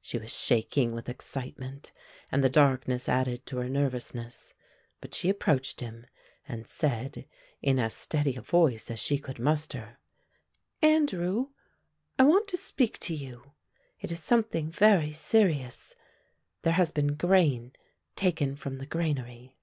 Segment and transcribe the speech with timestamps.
[0.00, 1.92] She was shaking with excitement
[2.32, 4.52] and the darkness added to her nervousness,
[5.00, 6.06] but she approached him
[6.48, 7.24] and said
[7.62, 9.98] in as steady a voice as she could muster,
[10.82, 11.50] "Andrew,
[12.18, 13.52] I want to speak to you.
[14.00, 15.94] It is something very serious;
[16.62, 17.72] there has been grain
[18.16, 19.56] taken from the granary."